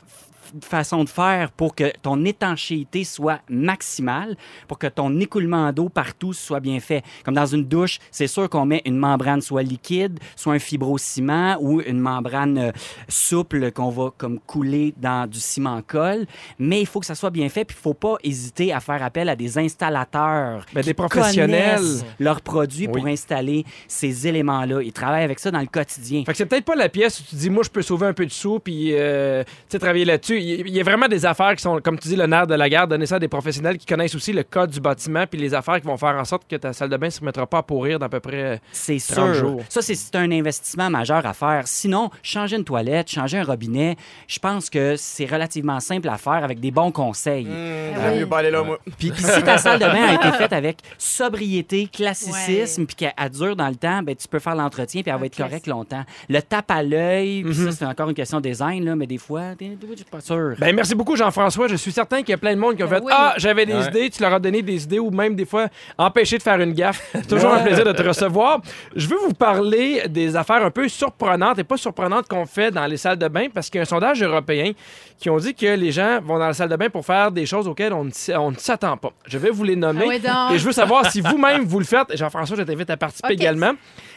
[0.56, 5.88] f- façons de faire pour que ton étanchéité soit maximale, pour que ton écoulement d'eau
[5.88, 7.02] partout soit bien fait.
[7.24, 11.56] Comme dans une douche, c'est sûr qu'on met une membrane soit liquide, soit un fibrociment
[11.60, 12.72] ou une membrane euh,
[13.08, 16.26] souple qu'on va comme couler dans du ciment-colle,
[16.58, 19.02] mais il faut que ça soit bien fait, puis il faut pas hésiter à faire
[19.02, 21.76] appel à des installateurs Ben, des qui professionnels.
[21.76, 24.82] connaissent leurs produits pour installer ces éléments-là.
[24.82, 26.24] Ils travaillent avec ça dans le quotidien.
[26.24, 28.12] Fait que c'est peut-être pas la pièce où tu dis, moi, je peux sauver un
[28.12, 30.37] peu de sous, puis, euh, tu sais, travailler là-dessus.
[30.38, 32.54] Il il y a vraiment des affaires qui sont, comme tu dis, le nerf de
[32.54, 32.86] la guerre.
[32.88, 35.80] Donner ça à des professionnels qui connaissent aussi le code du bâtiment, puis les affaires
[35.80, 37.62] qui vont faire en sorte que ta salle de bain ne se mettra pas à
[37.62, 38.42] pourrir d'à peu près.
[38.42, 39.34] euh, C'est 30 sûr.
[39.34, 39.62] jours.
[39.68, 41.62] Ça, c'est- c'est un investissement majeur à faire.
[41.66, 43.96] Sinon, changer une toilette, changer un robinet,
[44.26, 47.44] je pense que c'est relativement simple à faire avec des bons conseils.
[47.44, 48.18] Mmh, j'aime oui.
[48.20, 48.78] mieux pas aller là, moi.
[48.98, 52.86] Puis, puis si ta salle de bain a été faite avec sobriété, classicisme, Ouais.
[52.86, 55.26] puis qu'elle elle dure dans le temps, ben, tu peux faire l'entretien puis elle va
[55.26, 56.04] être correcte longtemps.
[56.28, 57.70] Le tape à l'œil, puis Mhm.
[57.70, 60.20] ça, c'est encore une question de design, là, mais des fois, je suis pas
[60.58, 61.68] Ben, merci beaucoup, Jean-François.
[61.68, 63.12] Je suis certain qu'il y a plein de monde qui ont Ben fait oui.
[63.14, 63.86] Ah, j'avais des Ouais.
[63.88, 66.72] idées, tu leur as donné des idées ou même des fois empêché de faire une
[66.72, 67.08] gaffe.
[67.12, 68.60] C'est toujours un plaisir de te recevoir.
[68.96, 72.86] Je veux vous parler des affaires un peu surprenantes et pas surprenantes qu'on fait dans
[72.86, 74.72] les salles de bain parce qu'il y a un sondage européen
[75.18, 77.46] qui ont dit que les gens vont dans la salle de bain pour faire des
[77.46, 79.10] choses auxquelles on ne s'attend pas.
[79.26, 82.16] Je vais vous les nommer Ah et je veux savoir si vous-même vous le faites.
[82.16, 83.72] Jean-François, je t'invite à participer également.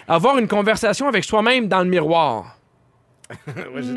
[0.08, 2.58] Avoir une conversation avec soi-même dans le miroir.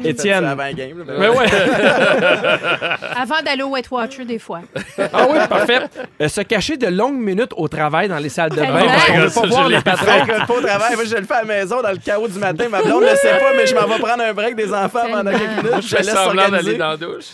[0.03, 0.45] J'ai Étienne.
[0.45, 1.47] avant game, là, mais Ben ouais.
[3.21, 4.61] Avant d'aller au Wet Watcher, des fois.
[4.99, 5.81] Ah oui, parfait.
[6.21, 8.87] Euh, se cacher de longues minutes au travail dans les salles de bain.
[9.07, 10.07] Qu'on veut Ça, pas je voir les patrons.
[10.47, 10.95] Pas au travail.
[10.95, 12.69] Moi, je le fais à la maison dans le chaos du matin.
[12.69, 15.07] Ma blonde ne le sait pas, mais je m'en vais prendre un break des enfants
[15.11, 15.83] pendant quelques minutes.
[15.83, 17.33] Je Je laisse semblant d'aller dans la douche.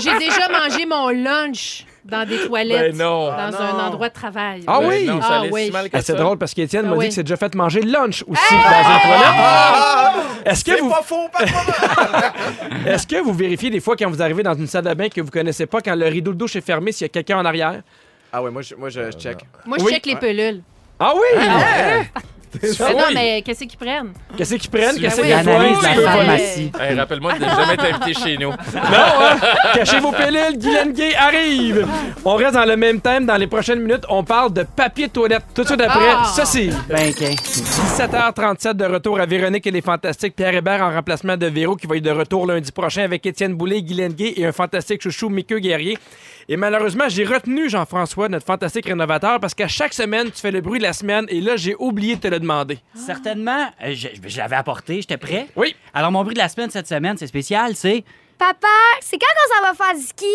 [0.00, 2.96] J'ai déjà mangé mon lunch dans des toilettes.
[2.96, 3.26] Ben non.
[3.26, 3.58] Dans Ah non.
[3.80, 4.62] un endroit de travail.
[4.66, 5.04] Ah Ben oui?
[5.06, 5.66] non, ça Ah oui.
[5.66, 6.18] si mal que Ah, c'est ça.
[6.18, 7.08] drôle parce qu'Étienne Ah m'a dit oui.
[7.08, 9.36] que c'est déjà fait manger lunch aussi dans une toilette.
[9.38, 10.12] Ah!
[10.44, 11.28] Est-ce que, C'est vous, pas faux,
[12.86, 15.20] est-ce que vous vérifiez des fois quand vous arrivez dans une salle de bain que
[15.20, 17.44] vous connaissez pas, quand le rideau de douche est fermé, s'il y a quelqu'un en
[17.44, 17.82] arrière?
[18.32, 19.38] Ah ouais, moi, je, moi, je, je check.
[19.64, 19.92] Moi, je Oui.
[19.92, 20.62] check les pelules.
[20.98, 21.40] Ah oui!
[22.62, 24.12] Mais non, mais qu'est-ce qu'ils prennent?
[24.36, 24.98] Qu'est-ce qu'ils prennent?
[24.98, 26.72] Qu'est-ce qu'ils de la pharmacie?
[26.80, 28.50] Hey, Rappelle-moi de ne jamais être invité chez nous.
[28.74, 28.80] Non,
[29.20, 29.36] hein?
[29.74, 31.86] Cachez vos pilules, Guylaine Gay arrive!
[32.24, 33.26] On reste dans le même thème.
[33.26, 35.42] Dans les prochaines minutes, on parle de papier de toilette.
[35.54, 36.32] Tout de suite après, Ah!
[36.44, 37.22] c'est Ben, OK.
[37.22, 40.34] 17h37 de retour à Véronique et les Fantastiques.
[40.36, 43.54] Pierre Hébert en remplacement de Véro qui va être de retour lundi prochain avec Étienne
[43.54, 45.98] Boulay, Guylaine Gay et un fantastique chouchou, Mickey Guerrier.
[46.48, 50.60] Et malheureusement, j'ai retenu Jean-François, notre fantastique rénovateur, parce qu'à chaque semaine, tu fais le
[50.60, 52.78] bruit de la semaine et là, j'ai oublié de te le demander.
[52.94, 55.48] Certainement, euh, je, je l'avais apporté, j'étais prêt.
[55.56, 55.74] Oui.
[55.94, 58.04] Alors, mon bruit de la semaine cette semaine, c'est spécial, c'est.
[58.42, 58.66] Papa,
[59.00, 60.26] c'est quand qu'on s'en va faire du ski?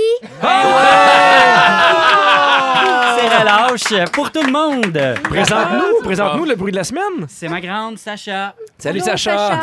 [3.17, 4.97] C'est relâche pour tout le monde.
[5.23, 7.25] Présente-nous, présente-nous le bruit de la semaine.
[7.27, 8.53] C'est ma grande Sacha.
[8.77, 9.59] Salut Allô, Sacha.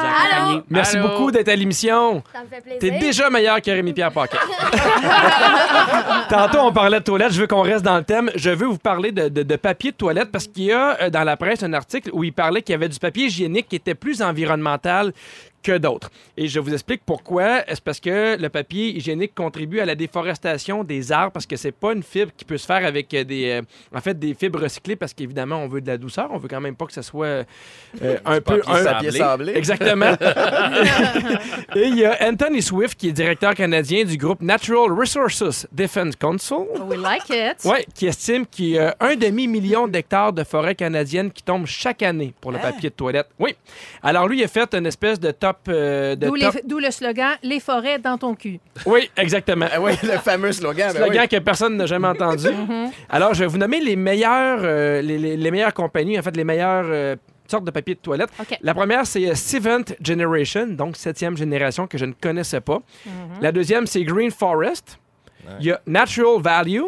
[0.68, 1.08] Merci Allô.
[1.08, 2.22] beaucoup d'être à l'émission.
[2.34, 2.80] Ça me fait plaisir.
[2.80, 4.36] T'es déjà meilleur que Rémi-Pierre Paquet.
[6.28, 7.32] Tantôt, on parlait de toilettes.
[7.32, 8.30] Je veux qu'on reste dans le thème.
[8.34, 11.08] Je veux vous parler de, de- de papier de toilette parce qu'il y a euh,
[11.08, 13.76] dans la presse un article où il parlait qu'il y avait du papier hygiénique qui
[13.76, 15.12] était plus environnemental
[15.64, 16.10] que d'autres.
[16.36, 17.62] Et je vous explique pourquoi.
[17.68, 21.72] C'est parce que le papier hygiénique contribue à la déforestation des arbres parce que c'est
[21.72, 23.62] pas une fibre qui peut se faire avec euh, des, euh,
[23.94, 26.28] en fait, des fibres recyclées parce qu'évidemment, on veut de la douceur.
[26.30, 27.44] On veut quand même pas que ça soit euh,
[28.24, 28.60] un peu...
[28.66, 29.54] un- Papier sablé.
[29.56, 30.12] Exactement.
[31.76, 36.14] Et il y a Anthony Swift, qui est directeur canadien du groupe Natural Resources Defense
[36.16, 36.66] Council.
[36.86, 37.64] We like it.
[37.64, 42.02] Ouais, qui estime qu'il y a un demi-million d'hectares de forêts canadiennes qui tombent chaque
[42.02, 43.28] année pour le papier de toilette.
[43.38, 43.54] Oui.
[44.02, 45.53] Alors lui, il a fait une espèce de top.
[45.68, 48.60] Euh, de D'où top- les- d'où le slogan Les forêts dans ton cul.
[48.86, 49.66] Oui, exactement.
[49.72, 50.92] Ah oui, le fameux slogan.
[50.92, 51.28] ben Slogan oui.
[51.28, 52.48] que personne n'a jamais entendu.
[53.10, 56.36] Alors, je vais vous nommer les meilleures, euh, les, les- les meilleures compagnies, en fait,
[56.36, 58.30] les meilleures euh, sortes de papier de toilette.
[58.62, 62.80] La première, c'est Seventh Generation, donc septième génération que je ne connaissais pas.
[63.40, 64.98] La deuxième, c'est Green Forest.
[65.60, 66.80] Il y a Natural Value.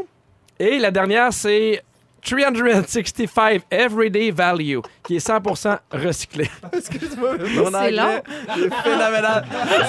[0.59, 1.83] Et la dernière, c'est
[2.26, 6.50] 365 Everyday Value, qui est 100% recyclé.
[6.72, 8.22] Excuse-moi, mon C'est anglais, long.
[8.54, 9.44] c'est phénoménal.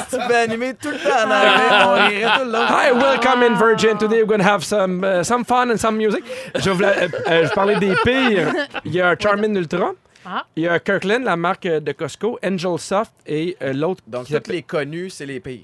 [0.10, 2.68] si tu peux animer tout le temps en anglais, on rirait tout le long.
[2.70, 3.98] Hi, welcome in Virgin.
[3.98, 6.24] Today we're going to have some, uh, some fun and some music.
[6.56, 8.54] Je voulais euh, euh, je parlais des pires.
[8.86, 9.94] Il y a Charmin Ultra.
[10.26, 10.46] Ah.
[10.56, 14.04] Il y a Kirkland, la marque euh, de Costco, Angel Soft et euh, l'autre.
[14.06, 15.62] Donc, qui s'appelle- les connus, c'est les pires.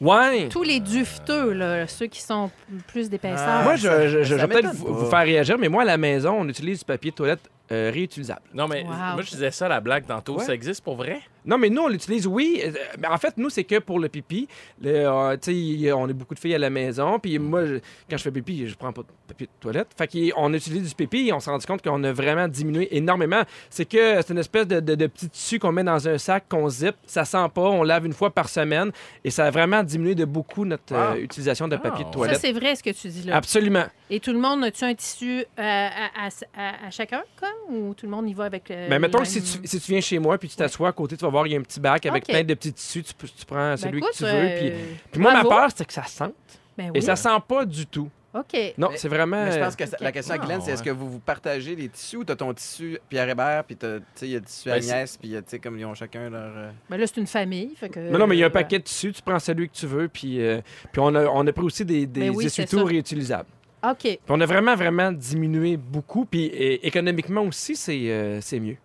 [0.00, 0.48] Ouais.
[0.48, 2.50] Tous les dufteux, là, ceux qui sont
[2.86, 3.46] plus d'épaisseur.
[3.46, 6.78] Ah, Moi, je, vais peut-être vous, faire réagir, mais moi, à la maison, on utilise
[6.78, 8.42] du papier de toilette euh, réutilisable.
[8.54, 8.88] Non, mais Wow.
[9.14, 10.38] moi, je disais ça, la blague tantôt.
[10.38, 10.44] Ouais.
[10.44, 11.20] Ça existe pour vrai?
[11.46, 12.60] Non, mais nous, on l'utilise, oui.
[12.64, 14.46] euh, mais en fait, nous, c'est que pour le pipi.
[14.82, 17.18] Le, euh, on a beaucoup de filles à la maison.
[17.18, 17.76] Puis moi, je-
[18.10, 19.88] quand je fais pipi, je prends pas de papier de toilette.
[19.96, 23.42] Fait qu'on utilise du pipi et on s'est rendu compte qu'on a vraiment diminué énormément.
[23.70, 26.44] C'est que c'est une espèce de, de- de petit tissu qu'on met dans un sac,
[26.48, 26.94] qu'on zip.
[27.06, 27.62] Ça sent pas.
[27.62, 28.90] On lave une fois par semaine.
[29.24, 32.12] Et ça a vraiment diminué de beaucoup notre euh, utilisation de papier de Ah.
[32.12, 32.40] Ça, toilette.
[32.40, 33.36] c'est vrai ce que tu dis là.
[33.36, 33.84] Absolument.
[34.10, 37.48] Et tout le monde, a-tu un tissu euh, à, à- à- à chacun, comme?
[37.68, 38.88] Ou tout le monde y va avec le.
[38.88, 41.16] Mais mettons que si tu, si tu viens chez moi puis tu t'assois à côté,
[41.16, 42.28] tu vas voir, il y a un petit bac avec Ok.
[42.30, 43.02] plein de petits tissus.
[43.04, 43.14] Tu,
[43.46, 44.30] prends Ben, celui écoute, que tu veux.
[44.30, 44.72] euh, Puis,
[45.12, 46.34] puis moi, ma peur, c'est que ça sente.
[46.76, 48.08] Ben Et ça sent pas du tout.
[48.32, 48.74] OK.
[48.78, 49.44] Non, Mais- c'est vraiment.
[49.44, 50.86] Mais je euh, pense que la question à Glenn, Ah, c'est est-ce ouais.
[50.90, 54.04] que vous vous partagez les tissus ou t'as ton tissu Pierre Hébert, puis t'as- tu
[54.14, 56.52] sais, il y a le tissu Ben, Agnès, puis sais, comme ils ont chacun leur.
[56.56, 57.74] euh, Ben là, c'est une famille.
[57.74, 59.40] Fait que, Non, non, mais il y a un euh, paquet de tissus, tu prends
[59.40, 60.60] celui que tu veux, puis, euh,
[60.92, 63.48] puis on, a, on a pris aussi des, des Ben oui, essuie-tout réutilisables.
[63.82, 64.18] OK.
[64.28, 66.46] On a vraiment, vraiment diminué beaucoup, puis
[66.82, 68.76] économiquement aussi, c'est euh, c'est mieux.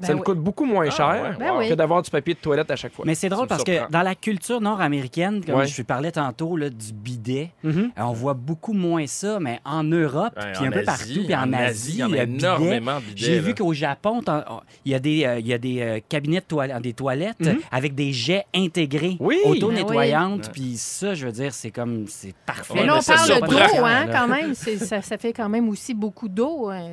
[0.00, 0.24] Ben ça nous oui.
[0.24, 2.92] coûte beaucoup moins Ah, cher ouais, Ben que d'avoir du papier de toilette à chaque
[2.92, 3.04] fois.
[3.06, 5.66] Mais c'est drôle me parce que dans la culture nord-américaine, comme Ouais.
[5.66, 7.90] je parlais tantôt là, du bidet, Mhm.
[7.98, 10.86] euh, on voit beaucoup moins ça, mais en Europe, Ouais, puis en un peu Asie,
[10.86, 13.16] partout, puis en, Asie, il y en a énormément de bidets.
[13.16, 15.98] J'ai vu qu'au Japon, oh, il y a des, euh, il y a des euh,
[16.08, 17.58] cabinets de toilettes, des toilettes Mhm.
[17.70, 19.38] avec des jets intégrés, Oui.
[19.44, 20.46] auto-nettoyantes.
[20.46, 22.74] Ben Puis ça, je veux dire, c'est comme, c'est parfait.
[22.74, 24.54] Mais là, mais on ça parle d'eau, hein, quand même.
[24.54, 26.88] Ça, ça fait quand même aussi beaucoup d'eau, hein,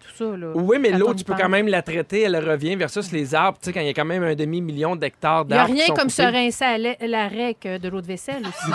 [0.00, 0.36] tout ça.
[0.36, 0.52] Là.
[0.54, 3.66] Oui, mais l'eau, tu peux quand même la traiter, elle revient versus les arbres, tu
[3.66, 5.74] sais, quand il y a quand même un demi-million d'hectares Il n'y a d'arbres.
[5.74, 8.72] rien comme se rincer à la- l'arrêt que de l'eau de vaisselle aussi.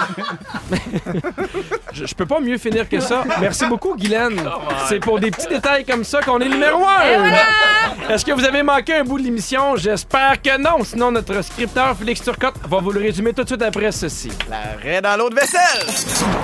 [1.93, 3.23] Je, je peux pas mieux finir que ça.
[3.39, 4.39] Merci beaucoup, Guylaine.
[4.87, 8.09] C'est pour des petits détails comme ça qu'on est numéro un.
[8.13, 9.75] Est-ce que vous avez manqué un bout de l'émission?
[9.75, 10.83] J'espère que non.
[10.83, 14.29] Sinon, notre scripteur Félix Turcotte va vous le résumer tout de suite après ceci.
[14.49, 15.85] L'arrêt dans l'eau de vaisselle!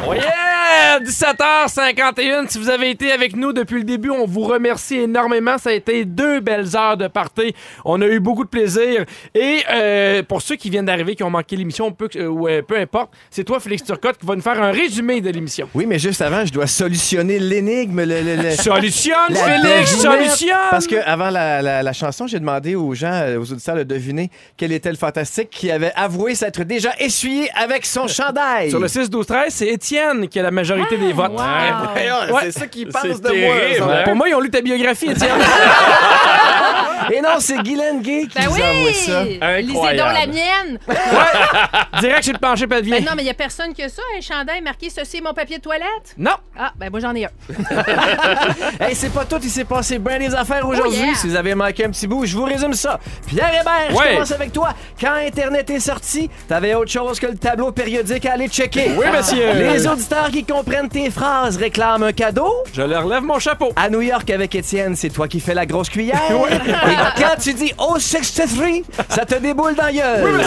[0.08, 1.00] Oh yeah!
[1.00, 2.50] 17h51.
[2.50, 5.58] Si vous avez été avec nous depuis le début, on vous remercie énormément.
[5.58, 7.53] Ça a été deux belles heures de party.
[7.86, 9.03] On a eu beaucoup de plaisir.
[9.34, 13.12] Et euh, pour ceux qui viennent d'arriver, qui ont manqué l'émission, peu, euh, peu importe,
[13.32, 15.67] c'est toi, Félix Turcotte, qui va nous faire un résumé de l'émission.
[15.73, 18.03] Oui, mais juste avant, je dois solutionner l'énigme.
[18.03, 20.69] Le, le- le- Solutionne, la Félix, solutionne!
[20.69, 23.84] Parce que avant la, la- la chanson, j'ai demandé aux gens, euh, aux auditeurs de
[23.84, 28.69] deviner quel était le fantastique qui avait avoué s'être déjà essuyé avec son chandail.
[28.69, 31.32] Sur le 6-12-13, c'est Étienne qui a la majorité des votes.
[31.32, 32.34] wow.
[32.36, 32.41] Ouais.
[32.43, 33.56] C'est ça qu'ils pensent de moi.
[33.56, 34.01] terrible, hein?
[34.06, 35.32] Pour moi, ils ont lu ta biographie, Étienne.
[37.13, 39.24] Et non, c'est Guylaine Gay qui Ben nous a ça.
[39.24, 40.13] Lisez donc Incroyable.
[40.13, 40.80] la mienne!
[42.02, 42.98] Direct chez le pelvien.
[42.98, 45.22] Ben non, mais il n'y a personne qui a ça, un chandail marqué «Ceci est
[45.22, 46.13] mon papier de toilette?
[46.17, 46.32] Non.».
[46.60, 47.30] Ah, ben moi, j'en ai un.
[48.80, 51.00] Hey, c'est pas tout, il s'est passé bien des affaires aujourd'hui.
[51.02, 51.15] Oh, yeah.
[51.15, 53.00] Si vous avez manqué un petit bout, je vous résume ça.
[53.26, 54.08] Pierre Hébert, Ouais.
[54.10, 54.74] je commence avec toi.
[55.00, 58.91] Quand Internet est sorti, t'avais autre chose que le tableau périodique à aller checker.
[58.98, 59.54] Oui, monsieur.
[59.54, 62.54] Les auditeurs qui comprennent tes phrases réclament un cadeau.
[62.74, 63.72] Je leur lève mon chapeau.
[63.76, 66.22] À New York avec Étienne, c'est toi qui fais la grosse cuillère.
[66.32, 68.67] Et quand tu dis oh 63,
[69.10, 70.41] ça te déboule dans la gueule.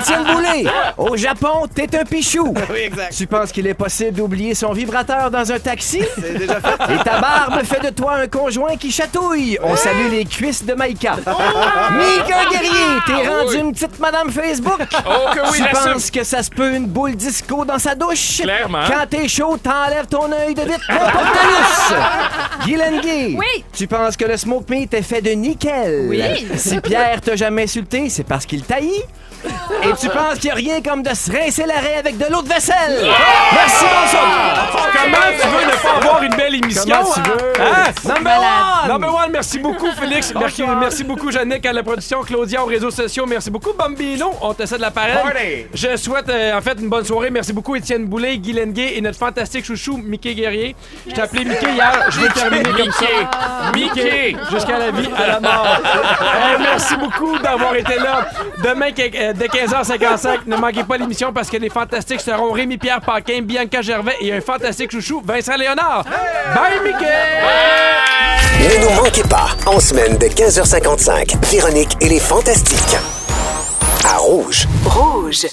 [0.00, 0.64] Étienne Boulay,
[0.98, 2.54] au Japon, t'es un pichou.
[2.72, 3.14] Oui, exact.
[3.16, 6.02] Tu penses qu'il est possible d'oublier son vibrateur dans un taxi?
[6.18, 6.94] C'est déjà fait.
[6.94, 9.58] Et ta barbe fait de toi un conjoint qui chatouille.
[9.62, 11.16] On salue les cuisses de Maïka.
[11.16, 12.70] Mika Guerrier,
[13.06, 13.58] t'es Ah rendu oui.
[13.60, 14.80] une petite madame Facebook.
[15.06, 18.38] Oh que oui, tu penses que ça se peut une boule disco dans sa douche?
[18.42, 18.84] Clairement.
[18.88, 21.26] Quand t'es chaud, t'enlèves ton œil de vite n'importe
[23.02, 23.64] Guy Oui.
[23.74, 25.81] Tu penses que le smoke meat est fait de nickel?
[26.08, 26.22] Oui.
[26.56, 29.02] Si Pierre t'a jamais insulté, c'est parce qu'il taillit.
[29.82, 32.42] Et tu penses qu'il n'y a rien comme de se rincer l'arrêt avec de l'eau
[32.42, 33.04] de vaisselle?
[33.52, 34.70] Merci, bonsoir!
[34.92, 36.84] Comment tu veux ne pas avoir une belle émission?
[36.94, 37.52] Comment tu veux?
[37.60, 37.84] Hein?
[38.04, 38.88] Number one!
[38.88, 40.32] Number one, merci beaucoup, Félix.
[40.34, 43.26] Merci, merci beaucoup, Jannick, à la production, Claudia aux réseaux sociaux.
[43.26, 44.32] Merci beaucoup, Bambino.
[44.40, 45.14] On te cède l'appareil.
[45.22, 45.66] Party!
[45.74, 47.30] Je souhaite, euh, en fait, une bonne soirée.
[47.30, 50.76] Merci beaucoup, Étienne Boulay, Guy Lenguet et notre fantastique chouchou, Mickey Guerrier.
[51.08, 52.06] Je t'ai appelé Mickey hier.
[52.10, 53.70] Je vais terminer comme ça.
[53.74, 54.36] Mickey!
[54.50, 55.78] Jusqu'à la vie, à la mort.
[56.22, 58.26] Euh, merci beaucoup d'avoir été là.
[58.62, 63.00] Demain, que- euh, dès 15h55, ne manquez pas l'émission parce que les fantastiques seront Rémi-Pierre
[63.00, 66.04] Paquin, Bianca Gervais et un fantastique chouchou, Vincent Léonard.
[66.54, 67.06] Bye, Mickey!
[68.60, 72.96] Ne nous manquez pas, en semaine de 15h55, Véronique et les Fantastiques.
[74.04, 74.66] À Rouge.
[74.84, 75.46] Rouge.